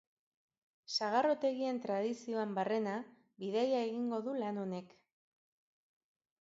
[0.95, 2.97] Sagardotegien tradizioan barrena
[3.45, 5.01] bidaia egingo du lan honek.